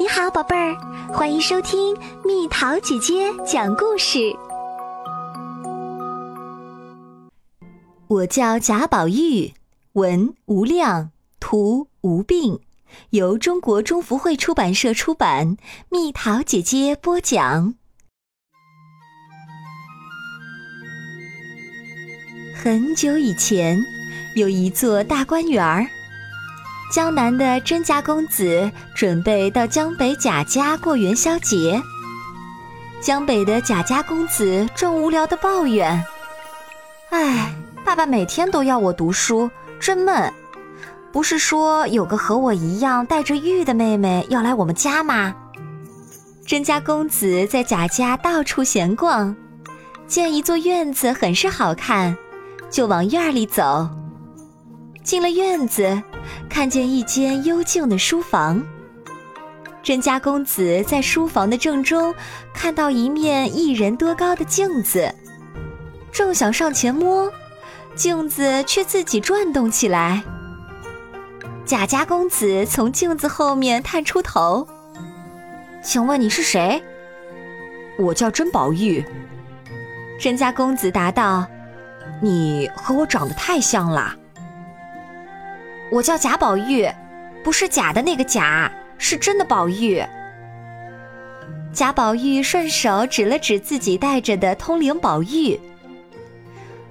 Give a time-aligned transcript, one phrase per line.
[0.00, 0.76] 你好，宝贝儿，
[1.12, 1.92] 欢迎收听
[2.24, 4.32] 蜜桃姐姐讲故事。
[8.06, 9.52] 我叫贾宝玉，
[9.94, 12.60] 文无量，图无病，
[13.10, 15.56] 由中国中福会出版社出版，
[15.88, 17.74] 蜜桃姐姐播讲。
[22.54, 23.84] 很久以前，
[24.36, 25.84] 有一座大观园儿。
[26.90, 31.80] 江南的甄家公子准备到江北贾家过元宵节。
[33.00, 36.02] 江北的贾家公子正无聊的抱怨
[37.10, 40.32] ：“哎，爸爸每天都要我读书，真闷。
[41.12, 45.34] 不是说有个和我一样带着玉的妹妹要来我们家吗？”
[46.46, 49.36] 甄家公子在贾家到处闲逛，
[50.06, 52.16] 见一座院子很是好看，
[52.70, 53.86] 就往院里走。
[55.04, 56.02] 进了院子。
[56.48, 58.62] 看见一间幽静的书房，
[59.82, 62.14] 甄家公子在书房的正中
[62.52, 65.14] 看到一面一人多高的镜子，
[66.12, 67.32] 正想上前摸，
[67.94, 70.22] 镜子却自己转动起来。
[71.64, 74.66] 贾家公子从镜子后面探出头
[75.84, 76.82] ：“请问你是谁
[77.98, 79.04] ？”“我叫甄宝玉。”
[80.18, 81.46] 甄家公子答道
[82.22, 84.16] ：“你和我长得太像了。”
[85.90, 86.88] 我叫贾宝玉，
[87.42, 90.04] 不是假的那个贾，是真的宝玉。
[91.72, 95.58] 贾宝玉顺手指了指自己带着的通灵宝玉，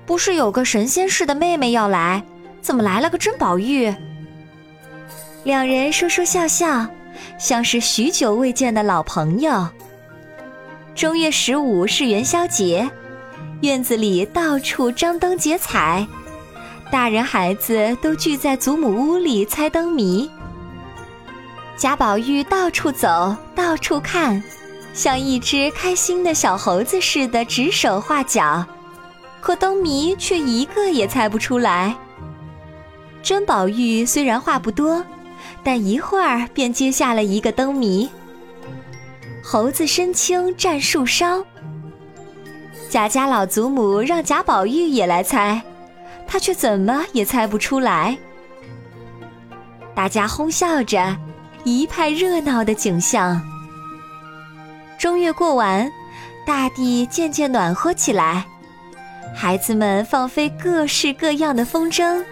[0.05, 2.23] 不是有个神仙似的妹妹要来，
[2.61, 3.93] 怎么来了个真宝玉？
[5.43, 6.87] 两人说说笑笑，
[7.37, 9.67] 像是许久未见的老朋友。
[10.95, 12.89] 正月十五是元宵节，
[13.61, 16.07] 院子里到处张灯结彩。
[16.89, 20.29] 大人孩子都聚在祖母屋里猜灯谜。
[21.75, 24.41] 贾宝玉到处走，到处看，
[24.93, 28.65] 像一只开心的小猴子似的指手画脚，
[29.41, 31.95] 可灯谜却一个也猜不出来。
[33.21, 35.03] 甄宝玉虽然话不多，
[35.63, 38.09] 但一会儿便接下了一个灯谜：
[39.43, 41.43] 猴子身轻蘸树梢。
[42.89, 45.61] 贾家老祖母让贾宝玉也来猜。
[46.27, 48.17] 他却怎么也猜不出来。
[49.95, 51.15] 大家哄笑着，
[51.63, 53.41] 一派热闹的景象。
[54.99, 55.89] 正月过完，
[56.45, 58.45] 大地渐渐暖和起来，
[59.35, 62.23] 孩子们放飞各式各样的风筝，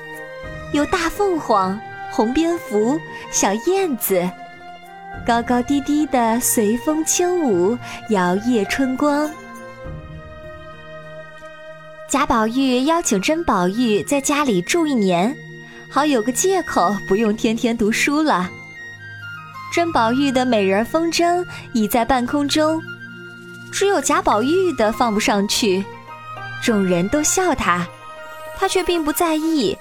[0.74, 1.80] 有大凤凰、
[2.12, 3.00] 红蝙蝠、
[3.32, 4.30] 小燕子，
[5.26, 7.78] 高高低低的随风轻舞，
[8.10, 9.30] 摇曳春光。
[12.08, 15.36] 贾宝玉邀请甄宝玉在家里住一年，
[15.90, 18.48] 好有个借口，不用天天读书了。
[19.74, 22.80] 甄宝玉的美人风筝已在半空中，
[23.72, 25.84] 只有贾宝玉的放不上去，
[26.64, 27.86] 众人都笑他，
[28.58, 29.76] 他却并不在意，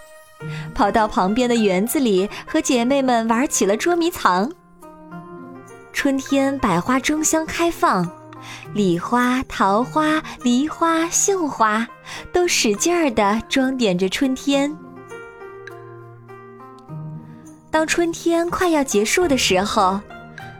[0.74, 4.50] 跑到旁边的园子里和姐妹们玩起了捉迷藏。
[5.92, 8.10] 春天百花争相开放。
[8.72, 11.86] 李花、桃花、梨花、杏花，
[12.32, 14.76] 都使劲儿地装点着春天。
[17.70, 20.00] 当春天快要结束的时候，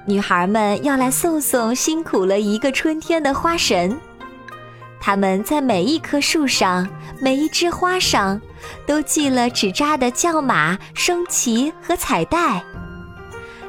[0.06, 3.98] 女孩们要来送送辛苦了一个春天的花神。
[5.00, 6.88] 他们在每一棵树上、
[7.20, 8.40] 每一枝花上，
[8.86, 12.64] 都系了纸扎的轿马、升旗和彩带。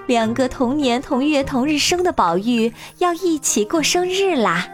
[0.08, 4.68] 两个同年同月同日生的宝玉要一起过生日啦！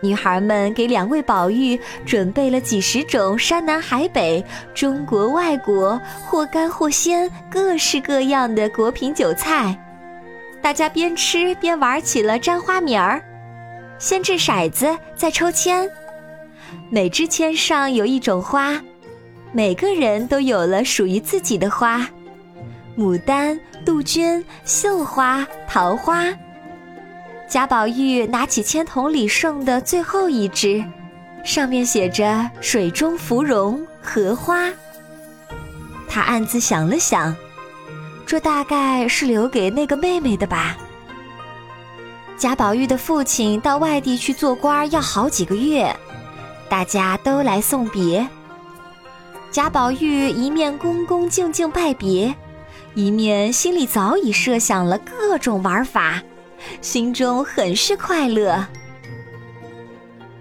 [0.00, 4.44] 女孩们给两位宝玉准备了几十种山南海北、
[4.74, 9.76] 中国外国或干或鲜、各式各样的果品酒菜，
[10.62, 13.22] 大家边吃边玩起了粘花名儿，
[13.98, 15.90] 先掷骰子，再抽签，
[16.90, 18.80] 每支签上有一种花，
[19.52, 22.06] 每个人都有了属于自己的花。
[22.96, 26.24] 牡丹、杜鹃、绣花、桃花。
[27.48, 30.84] 贾宝玉拿起签筒里剩的最后一只，
[31.44, 34.68] 上面写着“水中芙蓉荷花”。
[36.08, 37.36] 他暗自想了想，
[38.26, 40.76] 这大概是留给那个妹妹的吧。
[42.38, 45.94] 贾宝玉的父亲到外地去做官要好几个月，
[46.68, 48.26] 大家都来送别。
[49.50, 52.34] 贾宝玉一面恭恭敬敬拜别。
[52.96, 56.22] 一面心里早已设想了各种玩法，
[56.80, 58.66] 心中很是快乐。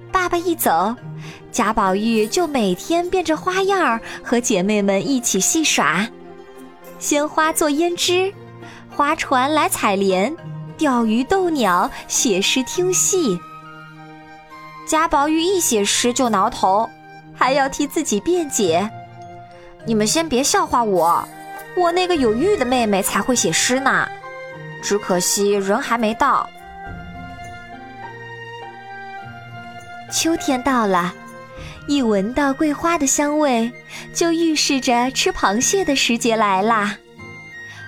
[0.10, 0.96] 爸爸一走，
[1.52, 6.08] 贾宝玉就每天变着花样和姐妹们一起戏耍：
[6.98, 8.34] 鲜花做胭脂，
[8.90, 10.34] 划船来采莲，
[10.78, 13.38] 钓鱼逗鸟，写诗听戏。
[14.88, 16.90] 贾宝玉一写诗就挠头，
[17.34, 18.90] 还要替自己辩解
[19.86, 21.28] ：“你们先别笑话我，
[21.76, 24.08] 我那个有玉的妹妹才会写诗呢。
[24.82, 26.50] 只可惜人还没到。”
[30.12, 31.14] 秋天到了，
[31.88, 33.72] 一闻到桂花的香味，
[34.14, 36.96] 就预示着吃螃蟹的时节来啦。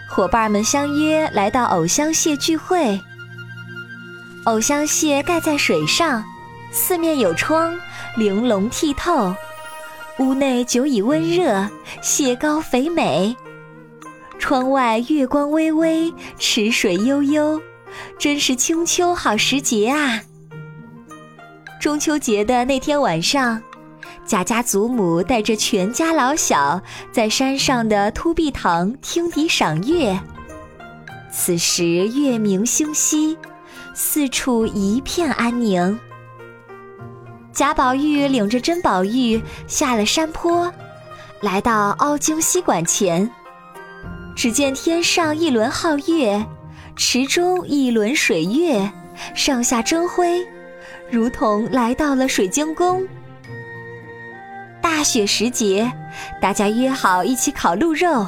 [0.09, 2.99] 伙伴们相约来到藕香榭聚会。
[4.45, 6.23] 藕香榭盖在水上，
[6.71, 7.77] 四面有窗，
[8.15, 9.35] 玲珑剔透。
[10.17, 11.69] 屋内久已温热，
[12.01, 13.35] 蟹膏肥美。
[14.39, 17.61] 窗外月光微微，池水悠悠，
[18.17, 20.21] 真是清秋好时节啊！
[21.79, 23.61] 中秋节的那天晚上。
[24.25, 26.81] 贾家祖母带着全家老小
[27.11, 30.19] 在山上的凸壁堂听笛赏月。
[31.31, 33.37] 此时月明星稀，
[33.93, 35.97] 四处一片安宁。
[37.53, 40.71] 贾宝玉领着甄宝玉下了山坡，
[41.41, 43.29] 来到凹晶溪馆前。
[44.37, 46.45] 只见天上一轮皓月，
[46.95, 48.87] 池中一轮水月，
[49.33, 50.45] 上下争辉，
[51.09, 53.03] 如同来到了水晶宫。
[54.79, 55.91] 大雪时节，
[56.39, 58.27] 大家约好一起烤鹿肉。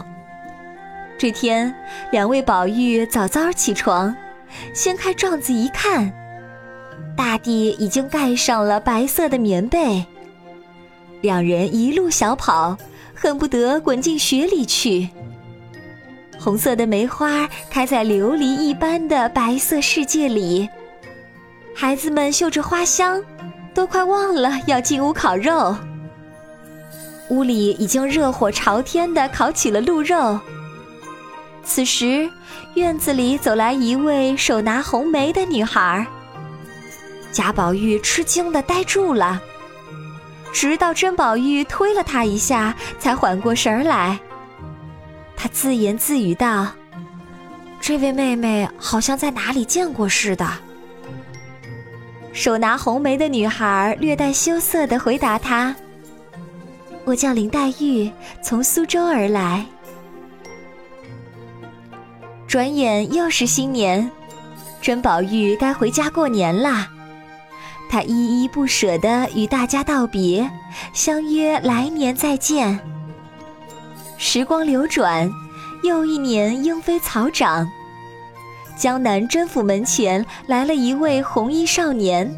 [1.15, 1.71] 这天，
[2.11, 4.15] 两位宝玉早早起床，
[4.73, 6.11] 掀开帐子一看，
[7.15, 10.03] 大地已经盖上了白色的棉被。
[11.21, 12.75] 两人一路小跑，
[13.13, 15.07] 恨不得滚进雪里去。
[16.39, 20.69] 红色的梅花开在琉璃一般的白色世界里，
[21.75, 23.21] 孩子们嗅着花香，
[23.73, 25.75] 都快忘了要进屋烤肉。
[27.29, 30.39] 屋里已经热火朝天地烤起了鹿肉。
[31.63, 32.29] 此时，
[32.75, 36.07] 院子里走来一位手拿红梅的女孩。
[37.33, 39.39] 贾宝玉吃惊地呆住了，
[40.53, 44.17] 直到甄宝玉推了他一下，才缓过神来。
[45.41, 46.67] 他自言自语道
[47.79, 50.45] ：“这位妹妹好像在哪里见过似的。”
[52.33, 55.73] 手拿红梅的女孩略带羞涩地回答他。
[57.05, 58.11] 我叫林黛玉，
[58.43, 59.65] 从苏州而来。
[62.45, 64.11] 转眼又是新年，
[64.81, 66.89] 甄宝玉该回家过年啦。
[67.89, 70.51] 他依依不舍地与大家道别，
[70.91, 72.77] 相约来年再见。
[74.21, 75.31] 时光流转，
[75.81, 77.65] 又一年莺飞草长。
[78.75, 82.29] 江南甄府门前来了一位红衣少年。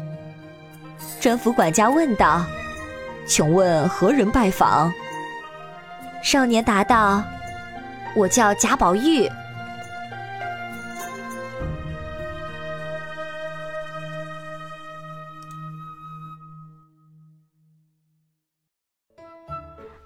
[1.18, 2.46] 甄府管家问道。
[3.26, 4.92] 请问何人拜访？
[6.22, 7.20] 少年答道
[8.14, 9.28] ：“我叫贾宝玉。”